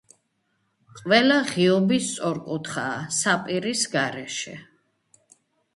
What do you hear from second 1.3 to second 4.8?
ღიობი სწორკუთხაა, საპირის გარეშე.